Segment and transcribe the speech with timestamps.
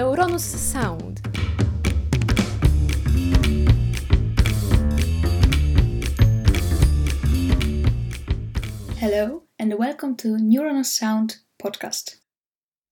[0.00, 1.20] Neuronus Sound.
[8.96, 12.16] Hello, and welcome to Neuronus Sound podcast.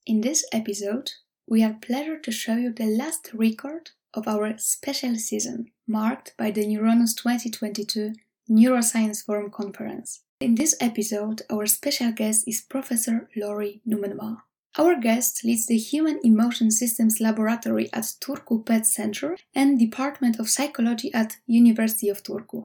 [0.04, 1.12] In this episode,
[1.46, 6.50] we have pleasure to show you the last record of our special season, marked by
[6.50, 8.12] the Neuronus 2022
[8.50, 10.20] Neuroscience Forum Conference.
[10.40, 14.42] In this episode, our special guest is Professor Lauri Nummenmaa.
[14.77, 20.48] Our guest leads the Human Emotion Systems Laboratory at Turku Pet Center and Department of
[20.48, 22.62] Psychology at University of Turku.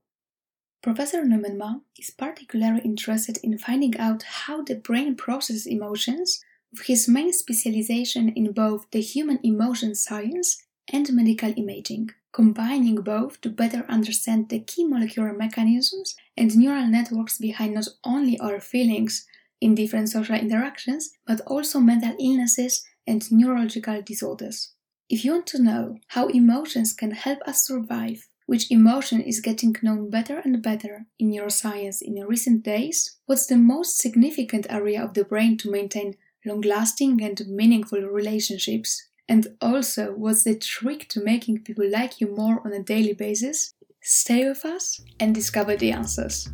[0.84, 7.08] Professor Nummenmaa is particularly interested in finding out how the brain processes emotions, with his
[7.08, 10.61] main specialization in both the human emotion science
[10.91, 17.38] and medical imaging, combining both to better understand the key molecular mechanisms and neural networks
[17.38, 19.25] behind not only our feelings
[19.63, 24.73] in different social interactions, but also mental illnesses and neurological disorders.
[25.09, 29.75] If you want to know how emotions can help us survive, which emotion is getting
[29.81, 35.14] known better and better in neuroscience in recent days, what's the most significant area of
[35.14, 41.23] the brain to maintain long lasting and meaningful relationships, and also what's the trick to
[41.23, 45.91] making people like you more on a daily basis, stay with us and discover the
[45.91, 46.50] answers.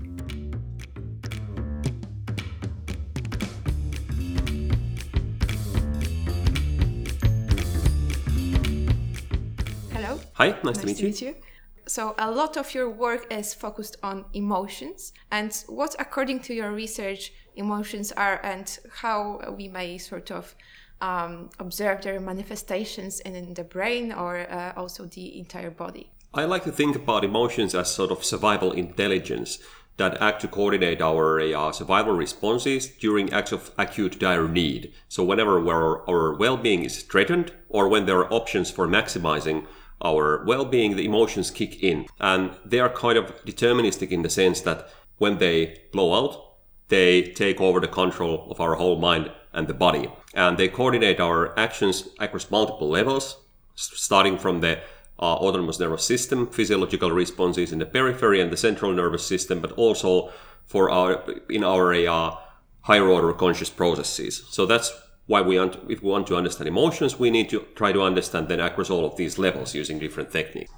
[10.39, 11.07] Hi, nice, to, meet, to you.
[11.09, 11.35] meet you.
[11.85, 16.71] So, a lot of your work is focused on emotions and what, according to your
[16.71, 20.55] research, emotions are and how we may sort of
[21.01, 26.09] um, observe their manifestations in the brain or uh, also the entire body.
[26.33, 29.59] I like to think about emotions as sort of survival intelligence
[29.97, 34.93] that act to coordinate our uh, survival responses during acts of acute dire need.
[35.09, 39.65] So whenever our, our well-being is threatened or when there are options for maximizing
[40.01, 42.05] our well-being, the emotions kick in.
[42.19, 46.45] And they are kind of deterministic in the sense that when they blow out,
[46.87, 50.09] they take over the control of our whole mind and the body.
[50.33, 53.37] And they coordinate our actions across multiple levels,
[53.75, 54.79] starting from the
[55.19, 59.73] uh, autonomous nervous system, physiological responses in the periphery and the central nervous system, but
[59.73, 60.31] also
[60.65, 62.35] for our in our uh,
[62.81, 64.45] higher order conscious processes.
[64.49, 64.93] So that's
[65.29, 68.47] why we want, if we want to understand emotions, we need to try to understand
[68.47, 70.71] them across all of these levels using different techniques.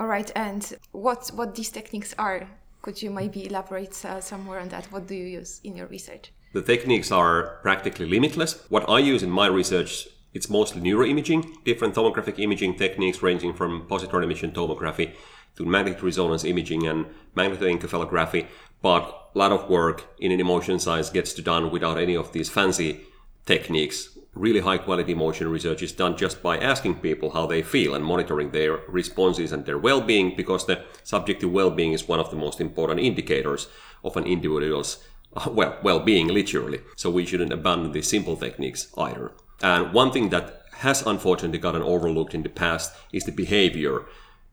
[0.00, 2.48] All right, and what what these techniques are?
[2.80, 4.86] Could you maybe elaborate uh, some more on that?
[4.92, 6.32] What do you use in your research?
[6.54, 8.64] The techniques are practically limitless.
[8.70, 13.86] What I use in my research it's mostly neuroimaging, different tomographic imaging techniques ranging from
[13.88, 15.14] positron emission tomography
[15.56, 18.46] to magnetic resonance imaging and magnetoencephalography.
[18.80, 19.02] But
[19.34, 22.48] a lot of work in an emotion science gets to done without any of these
[22.48, 23.00] fancy
[23.48, 24.16] techniques.
[24.34, 28.04] Really high quality emotion research is done just by asking people how they feel and
[28.04, 32.60] monitoring their responses and their well-being because the subjective well-being is one of the most
[32.60, 33.66] important indicators
[34.04, 35.02] of an individual's
[35.50, 36.80] well, well-being literally.
[36.94, 39.32] So we shouldn't abandon these simple techniques either.
[39.62, 44.02] And one thing that has unfortunately gotten overlooked in the past is the behavior.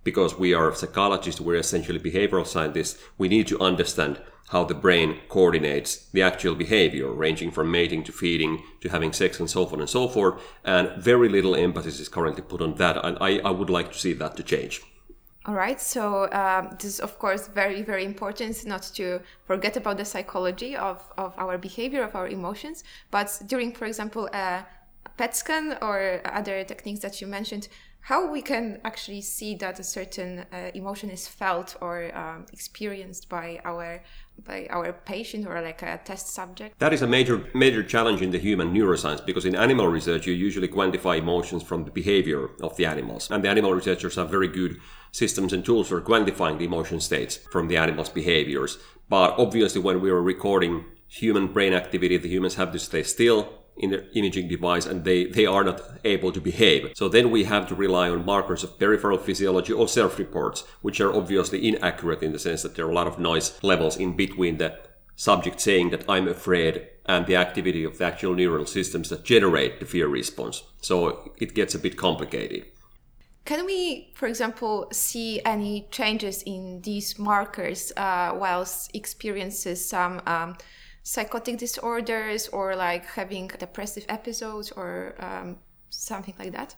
[0.06, 5.20] Because we are psychologists, we're essentially behavioral scientists, we need to understand how the brain
[5.28, 9.80] coordinates the actual behavior, ranging from mating to feeding to having sex and so on
[9.80, 10.42] and so forth.
[10.64, 13.04] And very little emphasis is currently put on that.
[13.04, 14.82] And I, I would like to see that to change.
[15.48, 19.98] All right, so um, this is of course very, very important not to forget about
[19.98, 22.84] the psychology of, of our behavior, of our emotions.
[23.12, 24.66] But during, for example, a
[25.18, 27.68] PET scan or other techniques that you mentioned,
[28.06, 33.28] how we can actually see that a certain uh, emotion is felt or um, experienced
[33.30, 34.04] by our
[34.46, 36.78] by our patient or like a test subject?
[36.78, 40.34] That is a major major challenge in the human neuroscience because in animal research you
[40.34, 43.32] usually quantify emotions from the behavior of the animals.
[43.32, 44.78] And the animal researchers have very good
[45.12, 48.78] systems and tools for quantifying the emotion states from the animals behaviors.
[49.10, 53.65] But obviously when we are recording human brain activity the humans have to stay still
[53.78, 56.92] in the imaging device and they, they are not able to behave.
[56.96, 61.14] So then we have to rely on markers of peripheral physiology or self-reports, which are
[61.14, 64.58] obviously inaccurate in the sense that there are a lot of noise levels in between
[64.58, 64.78] the
[65.16, 69.80] subject saying that I'm afraid and the activity of the actual neural systems that generate
[69.80, 70.64] the fear response.
[70.82, 72.66] So it gets a bit complicated.
[73.46, 80.58] Can we, for example, see any changes in these markers uh, whilst experiences some um,
[81.06, 85.58] psychotic disorders or like having depressive episodes or um,
[85.90, 86.76] something like that?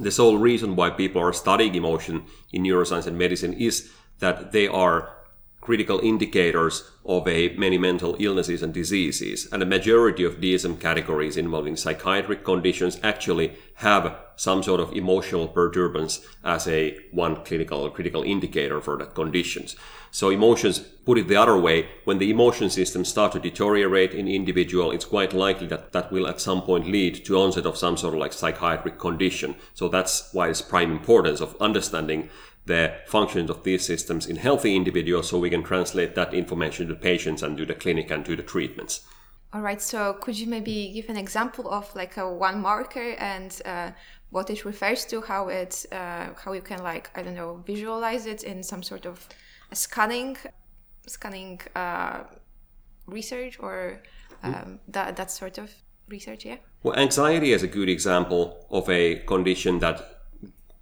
[0.00, 4.66] The sole reason why people are studying emotion in neuroscience and medicine is that they
[4.66, 5.16] are
[5.62, 9.48] critical indicators of a many mental illnesses and diseases.
[9.50, 15.46] And a majority of DSM categories involving psychiatric conditions actually have some sort of emotional
[15.46, 19.76] perturbance as a one clinical critical indicator for that conditions.
[20.10, 24.28] So emotions, put it the other way, when the emotion systems start to deteriorate in
[24.28, 27.96] individual, it's quite likely that that will at some point lead to onset of some
[27.96, 29.54] sort of like psychiatric condition.
[29.74, 32.28] So that's why it's prime importance of understanding
[32.66, 36.94] the functions of these systems in healthy individuals so we can translate that information to
[36.94, 39.00] patients and to the clinic and to the treatments.
[39.52, 39.82] All right.
[39.82, 43.90] So could you maybe give an example of like a one marker and uh,
[44.30, 48.26] what it refers to, how it, uh, how you can like I don't know visualize
[48.26, 49.28] it in some sort of
[49.72, 50.38] scanning,
[51.06, 52.20] scanning uh,
[53.06, 54.02] research or
[54.42, 55.70] um, that that sort of
[56.08, 56.46] research?
[56.46, 56.56] Yeah.
[56.82, 60.21] Well, anxiety is a good example of a condition that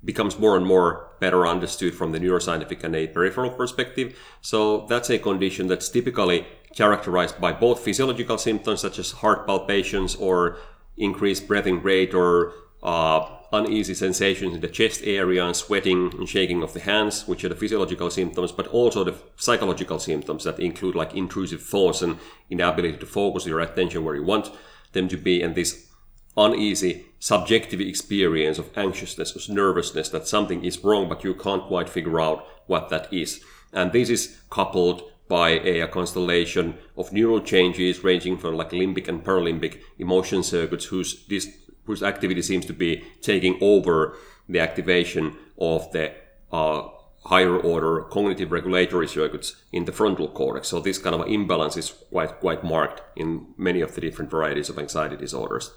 [0.05, 4.19] becomes more and more better understood from the neuroscientific and a peripheral perspective.
[4.41, 10.15] So that's a condition that's typically characterized by both physiological symptoms such as heart palpitations
[10.17, 10.57] or
[10.97, 12.53] increased breathing rate or
[12.83, 17.45] uh, uneasy sensations in the chest area and sweating and shaking of the hands, which
[17.45, 22.19] are the physiological symptoms, but also the psychological symptoms that include like intrusive thoughts and
[22.49, 24.51] inability to focus your attention where you want
[24.93, 25.89] them to be, and this
[26.37, 31.89] uneasy subjective experience of anxiousness or nervousness that something is wrong, but you can't quite
[31.89, 33.45] figure out what that is.
[33.73, 39.23] And this is coupled by a, constellation of neural changes ranging from like limbic and
[39.23, 41.47] paralimbic emotion circuits whose this,
[41.85, 44.17] whose activity seems to be taking over
[44.49, 46.13] the activation of the
[46.51, 46.89] uh,
[47.27, 50.69] higher order cognitive regulatory circuits in the frontal cortex.
[50.69, 54.69] So this kind of imbalance is quite quite marked in many of the different varieties
[54.69, 55.71] of anxiety disorders.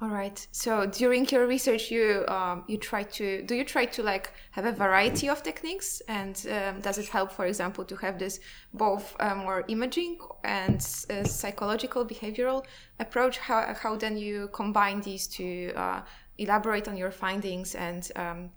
[0.00, 0.46] All right.
[0.52, 4.64] So during your research, you um, you try to do you try to like have
[4.64, 8.38] a variety of techniques, and um, does it help, for example, to have this
[8.72, 10.76] both uh, more imaging and
[11.10, 12.64] uh, psychological behavioral
[13.00, 13.38] approach?
[13.38, 16.02] How how then you combine these to uh,
[16.38, 18.50] elaborate on your findings and um,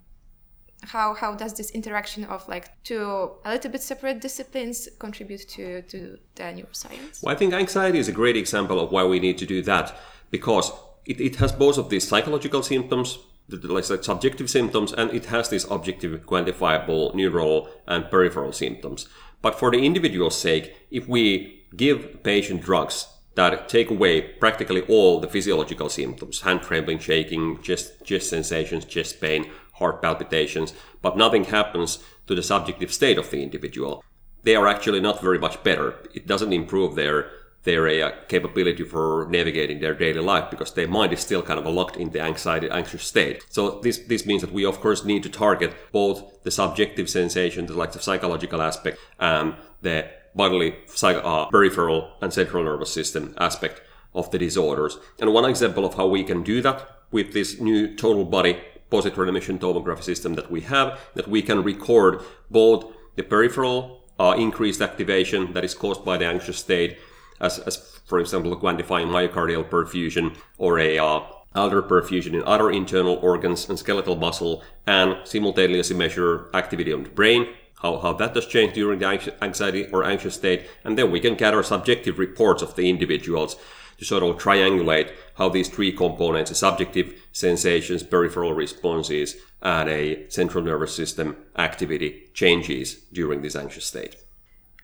[0.83, 5.81] how how does this interaction of like two a little bit separate disciplines contribute to
[5.83, 7.23] to the neuroscience?
[7.23, 9.97] Well, I think anxiety is a great example of why we need to do that
[10.29, 10.71] because
[11.05, 15.49] it, it has both of these psychological symptoms, the, like subjective symptoms, and it has
[15.49, 19.07] these objective, quantifiable neural and peripheral symptoms.
[19.41, 25.19] But for the individual's sake, if we give patient drugs that take away practically all
[25.19, 31.45] the physiological symptoms, hand trembling, shaking, chest, chest sensations, chest pain, heart palpitations, but nothing
[31.45, 34.03] happens to the subjective state of the individual,
[34.43, 35.95] they are actually not very much better.
[36.13, 37.31] It doesn't improve their
[37.63, 41.65] their uh, capability for navigating their daily life because their mind is still kind of
[41.65, 43.43] locked in the anxiety anxious state.
[43.49, 47.67] So this this means that we of course need to target both the subjective sensation
[47.67, 53.33] the like the psychological aspect and the bodily psych- uh, peripheral and central nervous system
[53.37, 53.81] aspect
[54.13, 54.97] of the disorders.
[55.19, 58.57] And one example of how we can do that with this new total body
[58.91, 64.35] positron emission tomography system that we have that we can record both the peripheral uh,
[64.37, 66.97] increased activation that is caused by the anxious state
[67.41, 71.21] as, as for example, quantifying myocardial perfusion or a uh,
[71.53, 77.09] altered perfusion in other internal organs and skeletal muscle, and simultaneously measure activity on the
[77.09, 77.47] brain,
[77.81, 81.35] how, how that does change during the anxiety or anxious state, and then we can
[81.35, 83.57] gather subjective reports of the individuals
[83.97, 90.63] to sort of triangulate how these three components, subjective sensations, peripheral responses, and a central
[90.63, 94.15] nervous system activity changes during this anxious state.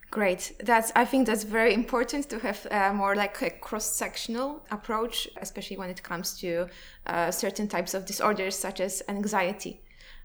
[0.09, 0.53] Great.
[0.63, 5.77] That's I think that's very important to have uh, more like a cross-sectional approach, especially
[5.77, 6.67] when it comes to
[7.05, 9.81] uh, certain types of disorders such as anxiety.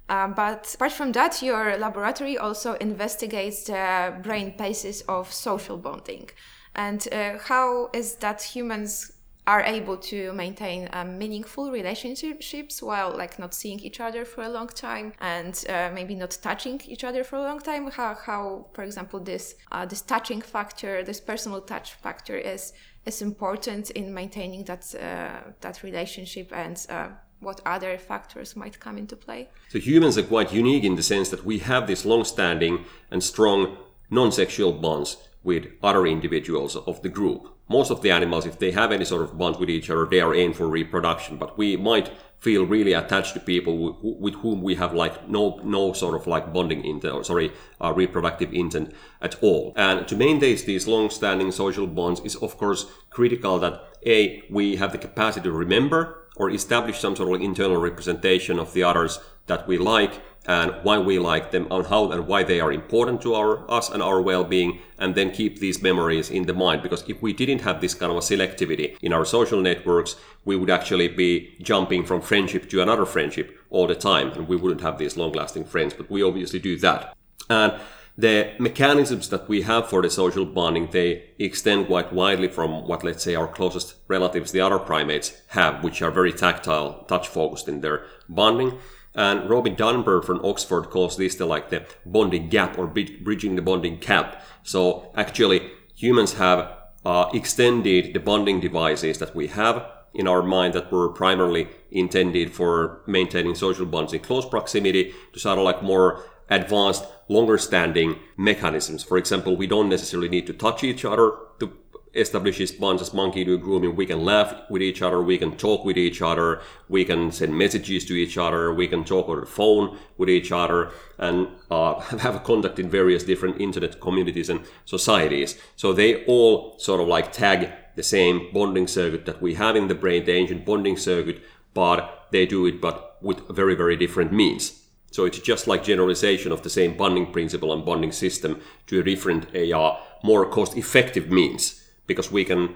[0.08, 6.30] Um, but apart from that, your laboratory also investigates the brain basis of social bonding,
[6.74, 9.12] and uh, how is that humans
[9.46, 14.48] are able to maintain um, meaningful relationships while like not seeing each other for a
[14.48, 17.90] long time and uh, maybe not touching each other for a long time.
[17.90, 22.72] How, how for example this uh, this touching factor this personal touch factor is
[23.04, 27.08] is important in maintaining that uh, that relationship and uh,
[27.40, 29.48] what other factors might come into play.
[29.70, 33.76] So humans are quite unique in the sense that we have this long-standing and strong
[34.08, 38.92] non-sexual bonds with other individuals of the group most of the animals, if they have
[38.92, 41.38] any sort of bond with each other, they are aimed for reproduction.
[41.38, 45.92] But we might feel really attached to people with whom we have like no no
[45.92, 50.56] sort of like bonding intent or sorry uh, reproductive intent at all and to maintain
[50.66, 55.52] these long-standing social bonds is of course critical that a we have the capacity to
[55.52, 60.74] remember or establish some sort of internal representation of the others that we like and
[60.82, 64.02] why we like them and how and why they are important to our us and
[64.02, 66.82] our well-being and then keep these memories in the mind.
[66.82, 70.56] Because if we didn't have this kind of a selectivity in our social networks we
[70.56, 74.80] would actually be jumping from friendship to another friendship all the time and we wouldn't
[74.80, 77.16] have these long-lasting friends but we obviously do that.
[77.48, 77.74] And
[78.18, 83.04] the mechanisms that we have for the social bonding they extend quite widely from what
[83.04, 87.68] let's say our closest relatives the other primates have which are very tactile touch focused
[87.68, 88.78] in their bonding
[89.14, 93.62] and Robin Dunbar from Oxford calls this the like the bonding gap or bridging the
[93.62, 94.42] bonding gap.
[94.62, 96.72] So actually, humans have
[97.04, 102.52] uh, extended the bonding devices that we have in our mind that were primarily intended
[102.52, 108.18] for maintaining social bonds in close proximity to sort of like more advanced, longer standing
[108.36, 109.02] mechanisms.
[109.02, 111.72] For example, we don't necessarily need to touch each other to
[112.14, 113.96] establishes bonds monkey do grooming.
[113.96, 117.56] We can laugh with each other, we can talk with each other, we can send
[117.56, 122.00] messages to each other, we can talk on the phone with each other, and uh,
[122.18, 125.58] have a contact in various different internet communities and societies.
[125.76, 129.88] So they all sort of like tag the same bonding circuit that we have in
[129.88, 131.42] the brain, the ancient bonding circuit,
[131.74, 134.80] but they do it but with very, very different means.
[135.10, 139.02] So it's just like generalization of the same bonding principle and bonding system to a
[139.02, 141.81] different, uh, more cost-effective means
[142.12, 142.74] because we can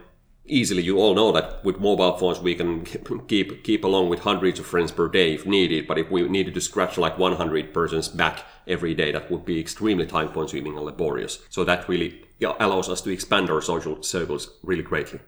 [0.49, 4.59] easily you all know that with mobile phones we can keep keep along with hundreds
[4.61, 5.87] of friends per day if needed.
[5.87, 9.61] But if we needed to scratch like 100 persons back every day that would be
[9.61, 11.38] extremely time consuming and laborious.
[11.50, 12.25] So that really
[12.61, 15.21] allows us to expand our social circles really greatly.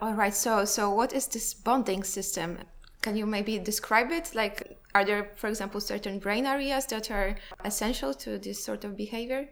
[0.00, 0.34] All right.
[0.34, 2.58] So so what is this bonding system?
[3.02, 4.34] Can you maybe describe it?
[4.34, 8.96] Like are there for example certain brain areas that are essential to this sort of
[8.96, 9.48] behavior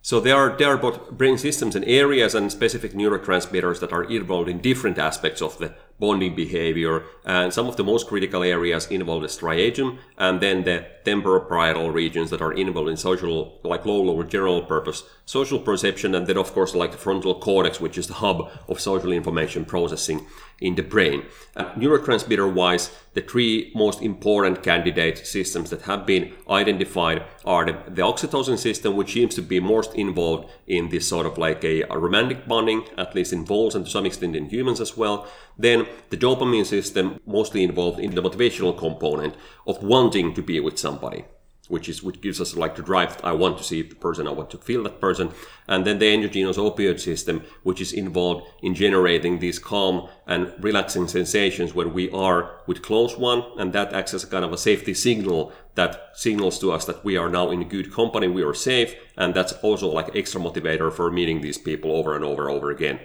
[0.00, 4.04] so there are there are both brain systems and areas and specific neurotransmitters that are
[4.04, 7.02] involved in different aspects of the bonding behavior.
[7.24, 12.30] And some of the most critical areas involve the striatum and then the temporoparietal regions
[12.30, 16.14] that are involved in social, like low lower general purpose social perception.
[16.14, 19.64] And then, of course, like the frontal cortex, which is the hub of social information
[19.64, 20.26] processing
[20.60, 21.24] in the brain.
[21.56, 27.72] Uh, neurotransmitter wise, the three most important candidate systems that have been identified are the,
[27.88, 31.82] the, oxytocin system, which seems to be most involved in this sort of like a,
[31.82, 35.26] a romantic bonding, at least in and to some extent in humans as well.
[35.56, 39.34] Then the dopamine system, mostly involved in the motivational component
[39.66, 41.24] of wanting to be with somebody
[41.68, 44.30] which is which gives us like the drive i want to see the person i
[44.30, 45.30] want to feel that person.
[45.70, 51.08] And then the endogenous opioid system which is involved in generating these calm and relaxing
[51.08, 54.58] sensations when we are with close one and that acts as a kind of a
[54.58, 58.54] safety signal that signals to us that we are now in good company we are
[58.54, 62.56] safe and that's also like extra motivator for meeting these people over and over and
[62.56, 62.98] over again.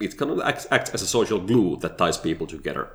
[0.00, 2.90] It kind of acts, acts as a social glue that ties people together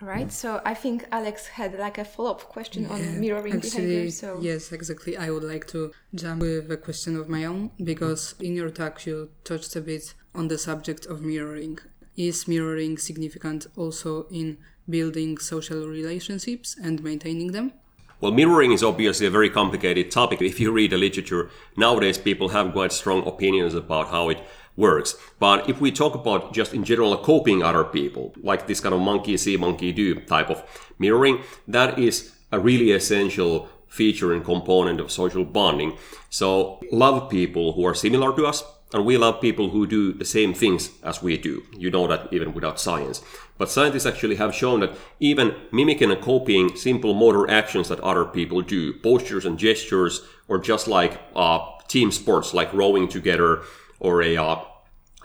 [0.00, 0.32] Right.
[0.32, 4.10] So I think Alex had like a follow-up question yeah, on mirroring actually, behavior.
[4.10, 5.16] So yes, exactly.
[5.16, 9.04] I would like to jump with a question of my own because in your talk
[9.06, 11.78] you touched a bit on the subject of mirroring.
[12.16, 17.72] Is mirroring significant also in building social relationships and maintaining them?
[18.20, 20.42] Well, mirroring is obviously a very complicated topic.
[20.42, 24.42] If you read the literature, nowadays people have quite strong opinions about how it
[24.76, 25.16] works.
[25.38, 29.00] But if we talk about just in general copying other people, like this kind of
[29.00, 30.62] monkey see, monkey do type of
[30.98, 35.96] mirroring, that is a really essential feature and component of social bonding.
[36.30, 38.62] So love people who are similar to us,
[38.92, 41.62] and we love people who do the same things as we do.
[41.76, 43.22] You know that even without science.
[43.58, 48.24] But scientists actually have shown that even mimicking and copying simple motor actions that other
[48.24, 53.62] people do, postures and gestures, or just like uh, team sports like rowing together
[54.00, 54.64] or a uh,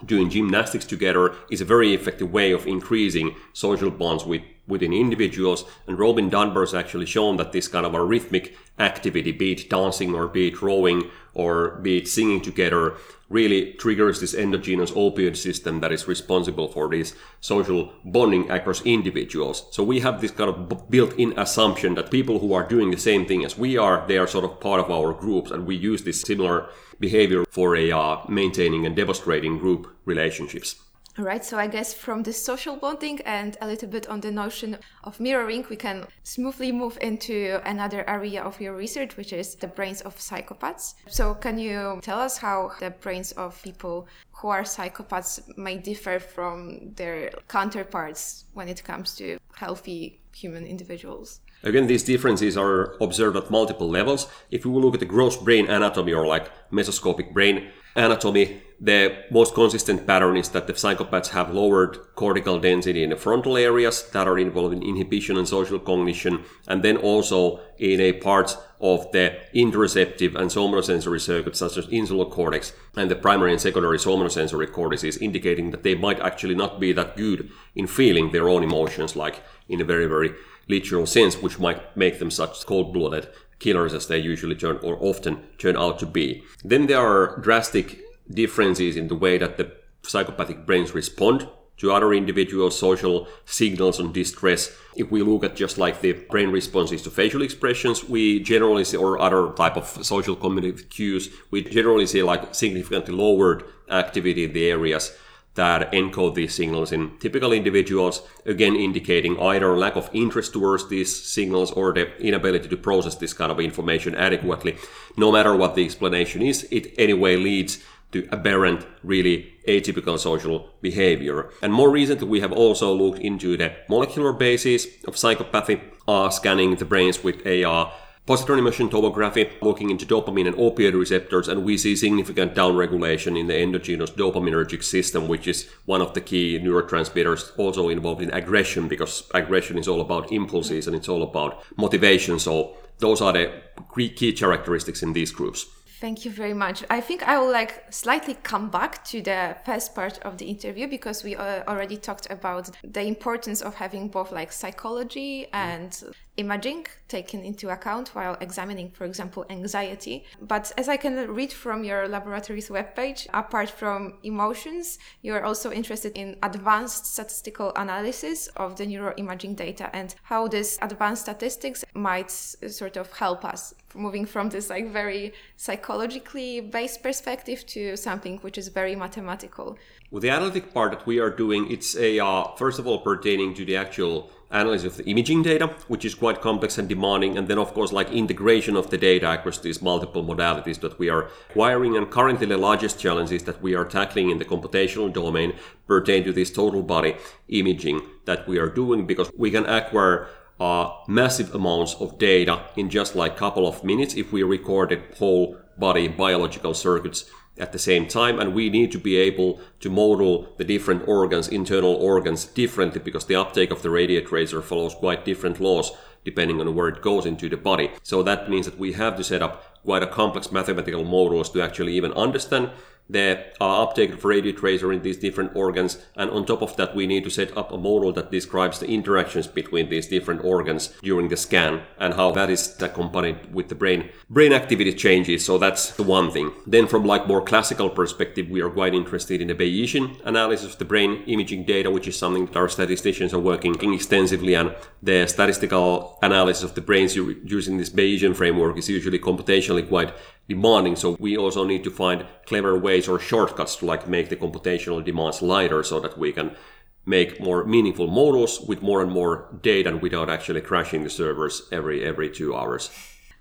[0.04, 5.64] doing gymnastics together is a very effective way of increasing social bonds with within individuals.
[5.86, 10.14] And Robin Dunbar's actually shown that this kind of a rhythmic activity, be it dancing
[10.14, 12.96] or be it rowing or be it singing together,
[13.28, 19.66] really triggers this endogenous opioid system that is responsible for this social bonding across individuals.
[19.72, 23.26] So we have this kind of built-in assumption that people who are doing the same
[23.26, 26.04] thing as we are, they are sort of part of our groups, and we use
[26.04, 26.68] this similar
[27.00, 30.76] behavior for a uh, maintaining and demonstrating group relationships.
[31.18, 34.30] All right, so I guess from the social bonding and a little bit on the
[34.30, 39.54] notion of mirroring, we can smoothly move into another area of your research, which is
[39.54, 40.92] the brains of psychopaths.
[41.08, 46.18] So, can you tell us how the brains of people who are psychopaths may differ
[46.18, 51.40] from their counterparts when it comes to healthy human individuals?
[51.62, 54.28] Again, these differences are observed at multiple levels.
[54.50, 59.54] If we look at the gross brain anatomy or like mesoscopic brain anatomy, the most
[59.54, 64.28] consistent pattern is that the psychopaths have lowered cortical density in the frontal areas that
[64.28, 69.34] are involved in inhibition and social cognition, and then also in a parts of the
[69.54, 75.16] interoceptive and somatosensory circuits such as insular cortex and the primary and secondary somatosensory cortices,
[75.16, 79.42] indicating that they might actually not be that good in feeling their own emotions, like
[79.68, 80.34] in a very, very
[80.68, 83.26] literal sense, which might make them such cold-blooded
[83.58, 86.42] killers as they usually turn or often turn out to be.
[86.62, 92.14] Then there are drastic differences in the way that the psychopathic brains respond to other
[92.14, 94.74] individual social signals and distress.
[94.94, 98.96] If we look at just like the brain responses to facial expressions, we generally see,
[98.96, 104.52] or other type of social cognitive cues, we generally see like significantly lowered activity in
[104.52, 105.12] the areas
[105.56, 111.24] that encode these signals in typical individuals, again indicating either lack of interest towards these
[111.24, 114.76] signals or the inability to process this kind of information adequately.
[115.16, 117.82] No matter what the explanation is, it anyway leads
[118.16, 121.50] to aberrant, really atypical social behavior.
[121.62, 126.76] And more recently, we have also looked into the molecular basis of psychopathy, uh, scanning
[126.76, 127.86] the brains with a uh,
[128.26, 133.46] positron emission tomography, looking into dopamine and opioid receptors, and we see significant downregulation in
[133.46, 138.88] the endogenous dopaminergic system, which is one of the key neurotransmitters also involved in aggression,
[138.88, 142.38] because aggression is all about impulses and it's all about motivation.
[142.38, 143.52] So those are the
[143.94, 145.66] key characteristics in these groups.
[145.98, 146.84] Thank you very much.
[146.90, 150.86] I think I will like slightly come back to the first part of the interview
[150.88, 155.98] because we uh, already talked about the importance of having both like psychology and
[156.36, 160.24] imaging taken into account while examining, for example, anxiety.
[160.40, 165.70] But as I can read from your laboratory's webpage, apart from emotions, you are also
[165.70, 172.30] interested in advanced statistical analysis of the neuroimaging data and how this advanced statistics might
[172.30, 178.58] sort of help us moving from this like very psychologically based perspective to something which
[178.58, 179.78] is very mathematical.
[180.10, 183.54] With the analytic part that we are doing, it's a uh, first of all pertaining
[183.54, 187.48] to the actual analysis of the imaging data, which is quite complex and demanding, and
[187.48, 191.28] then of course like integration of the data across these multiple modalities that we are
[191.50, 191.96] acquiring.
[191.96, 195.54] And currently the largest challenges that we are tackling in the computational domain
[195.86, 197.16] pertain to this total body
[197.48, 202.88] imaging that we are doing because we can acquire uh, massive amounts of data in
[202.88, 207.78] just like couple of minutes if we record a whole body biological circuits at the
[207.78, 212.44] same time and we need to be able to model the different organs internal organs
[212.44, 215.92] differently because the uptake of the radio tracer follows quite different laws
[216.26, 217.88] depending on where it goes into the body.
[218.02, 221.62] So that means that we have to set up quite a complex mathematical models to
[221.62, 222.70] actually even understand
[223.08, 225.98] the uh, uptake of radio tracer in these different organs.
[226.16, 228.88] And on top of that, we need to set up a model that describes the
[228.88, 233.74] interactions between these different organs during the scan and how that is accompanied with the
[233.74, 235.44] brain brain activity changes.
[235.44, 236.52] So that's the one thing.
[236.66, 240.78] Then from like more classical perspective, we are quite interested in the Bayesian analysis of
[240.78, 245.26] the brain imaging data, which is something that our statisticians are working extensively and the
[245.26, 250.12] statistical analysis of the brains using this Bayesian framework is usually computationally quite
[250.48, 250.96] demanding.
[250.96, 255.04] So we also need to find clever ways or shortcuts to like make the computational
[255.04, 256.56] demands lighter so that we can
[257.04, 261.62] make more meaningful models with more and more data and without actually crashing the servers
[261.70, 262.90] every every two hours.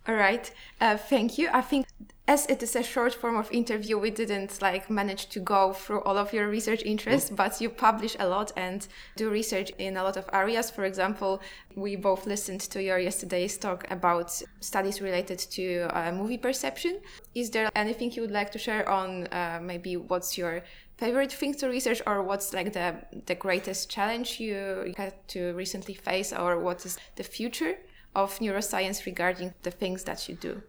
[0.08, 0.52] All right.
[0.80, 1.50] Uh, thank you.
[1.52, 1.88] I think
[2.28, 6.02] as it is a short form of interview, we didn't like manage to go through
[6.02, 7.36] all of your research interests, mm.
[7.36, 10.72] but you publish a lot and do research in a lot of areas.
[10.72, 11.40] For example,
[11.76, 17.00] we both listened to your yesterday's talk about studies related to uh, movie perception.
[17.36, 20.64] Is there anything you would like to share on uh, maybe what's your
[20.98, 25.94] favorite thing to research or what's like the the greatest challenge you had to recently
[25.94, 27.78] face or what is the future
[28.16, 30.64] of neuroscience regarding the things that you do?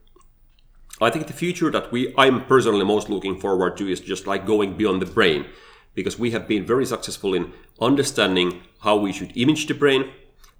[1.00, 4.46] I think the future that we I'm personally most looking forward to is just like
[4.46, 5.46] going beyond the brain
[5.94, 10.10] because we have been very successful in understanding how we should image the brain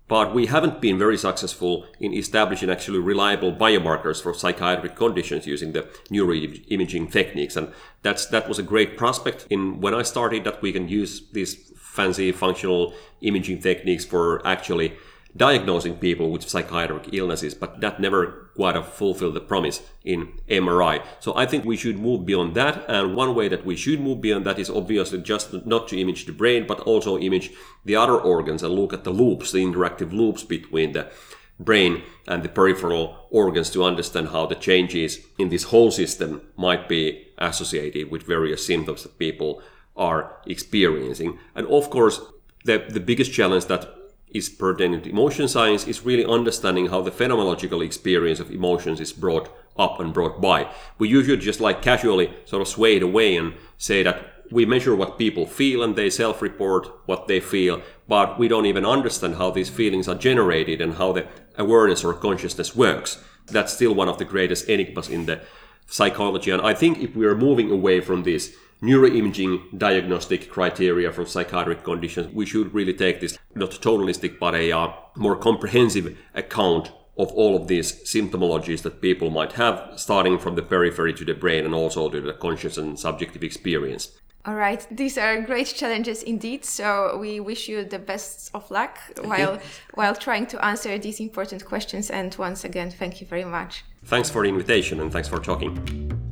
[0.09, 5.73] but we haven't been very successful in establishing actually reliable biomarkers for psychiatric conditions using
[5.73, 7.57] the neuroimaging techniques.
[7.57, 7.73] And
[8.03, 11.73] that's that was a great prospect in when I started that we can use these
[11.77, 14.97] fancy functional imaging techniques for actually
[15.37, 21.05] diagnosing people with psychiatric illnesses, but that never quite fulfilled the promise in MRI.
[21.21, 22.85] So I think we should move beyond that.
[22.89, 26.27] And one way that we should move beyond that is obviously just not to image
[26.27, 27.51] the brain, but also image
[27.85, 31.11] the other organs and look at the loops, the interactive loops between the
[31.59, 36.89] brain and the peripheral organs to understand how the changes in this whole system might
[36.89, 39.63] be associated with various symptoms that people
[39.97, 41.39] are experiencing.
[41.55, 42.21] And of course,
[42.65, 43.96] the, the biggest challenge that
[44.37, 49.13] is pertaining to emotion science is really understanding how the phenomenological experience of emotions is
[49.13, 50.71] brought up and brought by.
[50.99, 54.95] We usually just like casually sort of sway it away and say that we measure
[54.95, 59.37] what people feel and they self report what they feel, but we don't even understand
[59.37, 63.23] how these feelings are generated and how the awareness or consciousness works.
[63.47, 65.41] That's still one of the greatest enigmas in the
[65.87, 66.51] psychology.
[66.51, 71.83] And I think if we are moving away from these neuroimaging diagnostic criteria from psychiatric
[71.85, 77.33] conditions, we should really take this not totalistic but a uh, more comprehensive account of
[77.33, 81.65] all of these symptomologies that people might have, starting from the periphery to the brain
[81.65, 84.13] and also to the conscious and subjective experience.
[84.45, 86.65] All right, these are great challenges indeed.
[86.65, 89.59] So we wish you the best of luck while
[89.95, 92.11] while trying to answer these important questions.
[92.11, 93.85] And once again, thank you very much.
[94.05, 96.26] Thanks for the invitation and thanks for talking.